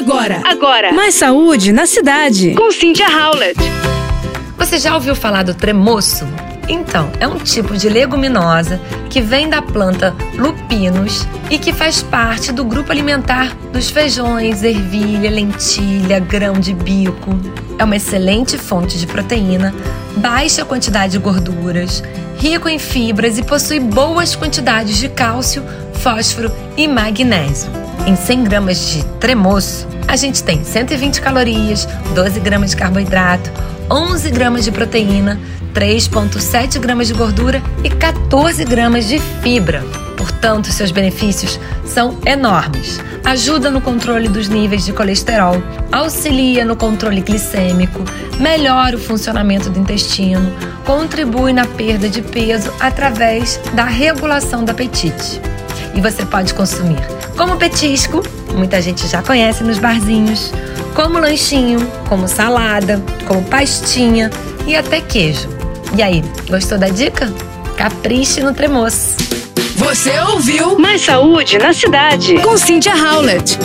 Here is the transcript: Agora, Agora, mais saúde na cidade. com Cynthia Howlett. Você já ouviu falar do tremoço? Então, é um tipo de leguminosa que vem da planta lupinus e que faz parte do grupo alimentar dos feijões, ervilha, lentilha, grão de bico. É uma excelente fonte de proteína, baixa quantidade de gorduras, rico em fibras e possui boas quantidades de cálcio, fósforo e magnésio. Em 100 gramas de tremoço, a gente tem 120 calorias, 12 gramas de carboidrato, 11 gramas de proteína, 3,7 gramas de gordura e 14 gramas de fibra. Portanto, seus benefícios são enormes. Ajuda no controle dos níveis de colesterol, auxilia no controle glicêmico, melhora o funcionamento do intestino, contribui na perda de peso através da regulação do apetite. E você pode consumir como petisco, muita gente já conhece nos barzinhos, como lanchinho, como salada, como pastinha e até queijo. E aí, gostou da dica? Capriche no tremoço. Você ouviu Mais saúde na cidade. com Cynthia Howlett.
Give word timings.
Agora, 0.00 0.40
Agora, 0.46 0.92
mais 0.94 1.14
saúde 1.14 1.72
na 1.72 1.84
cidade. 1.84 2.54
com 2.54 2.70
Cynthia 2.72 3.06
Howlett. 3.06 3.60
Você 4.56 4.78
já 4.78 4.94
ouviu 4.94 5.14
falar 5.14 5.42
do 5.42 5.52
tremoço? 5.52 6.26
Então, 6.70 7.10
é 7.20 7.28
um 7.28 7.36
tipo 7.36 7.76
de 7.76 7.86
leguminosa 7.90 8.80
que 9.10 9.20
vem 9.20 9.46
da 9.50 9.60
planta 9.60 10.16
lupinus 10.38 11.26
e 11.50 11.58
que 11.58 11.70
faz 11.70 12.02
parte 12.02 12.50
do 12.50 12.64
grupo 12.64 12.90
alimentar 12.90 13.54
dos 13.74 13.90
feijões, 13.90 14.62
ervilha, 14.62 15.28
lentilha, 15.30 16.18
grão 16.18 16.54
de 16.54 16.72
bico. 16.72 17.38
É 17.78 17.84
uma 17.84 17.96
excelente 17.96 18.56
fonte 18.56 18.98
de 18.98 19.06
proteína, 19.06 19.74
baixa 20.16 20.64
quantidade 20.64 21.12
de 21.12 21.18
gorduras, 21.18 22.02
rico 22.38 22.70
em 22.70 22.78
fibras 22.78 23.36
e 23.36 23.42
possui 23.42 23.80
boas 23.80 24.34
quantidades 24.34 24.96
de 24.96 25.10
cálcio, 25.10 25.62
fósforo 25.92 26.50
e 26.74 26.88
magnésio. 26.88 27.70
Em 28.06 28.16
100 28.16 28.44
gramas 28.44 28.78
de 28.92 29.04
tremoço, 29.18 29.86
a 30.10 30.16
gente 30.16 30.42
tem 30.42 30.64
120 30.64 31.20
calorias, 31.20 31.86
12 32.16 32.40
gramas 32.40 32.70
de 32.70 32.76
carboidrato, 32.76 33.48
11 33.88 34.28
gramas 34.30 34.64
de 34.64 34.72
proteína, 34.72 35.38
3,7 35.72 36.80
gramas 36.80 37.06
de 37.06 37.14
gordura 37.14 37.62
e 37.84 37.88
14 37.88 38.64
gramas 38.64 39.06
de 39.06 39.20
fibra. 39.40 39.84
Portanto, 40.16 40.72
seus 40.72 40.90
benefícios 40.90 41.60
são 41.86 42.18
enormes. 42.26 43.00
Ajuda 43.24 43.70
no 43.70 43.80
controle 43.80 44.28
dos 44.28 44.48
níveis 44.48 44.84
de 44.84 44.92
colesterol, 44.92 45.62
auxilia 45.92 46.64
no 46.64 46.74
controle 46.74 47.20
glicêmico, 47.20 48.02
melhora 48.40 48.96
o 48.96 49.00
funcionamento 49.00 49.70
do 49.70 49.78
intestino, 49.78 50.52
contribui 50.84 51.52
na 51.52 51.66
perda 51.66 52.08
de 52.08 52.20
peso 52.20 52.72
através 52.80 53.60
da 53.74 53.84
regulação 53.84 54.64
do 54.64 54.72
apetite. 54.72 55.40
E 55.94 56.00
você 56.00 56.26
pode 56.26 56.52
consumir 56.52 56.98
como 57.36 57.56
petisco, 57.56 58.22
muita 58.54 58.80
gente 58.80 59.06
já 59.06 59.22
conhece 59.22 59.62
nos 59.64 59.78
barzinhos, 59.78 60.52
como 60.94 61.18
lanchinho, 61.18 61.80
como 62.08 62.26
salada, 62.28 63.02
como 63.26 63.42
pastinha 63.44 64.30
e 64.66 64.74
até 64.76 65.00
queijo. 65.00 65.48
E 65.96 66.02
aí, 66.02 66.22
gostou 66.48 66.78
da 66.78 66.88
dica? 66.88 67.32
Capriche 67.76 68.40
no 68.42 68.54
tremoço. 68.54 69.16
Você 69.76 70.18
ouviu 70.20 70.78
Mais 70.78 71.02
saúde 71.02 71.58
na 71.58 71.72
cidade. 71.72 72.38
com 72.40 72.56
Cynthia 72.56 72.94
Howlett. 72.94 73.58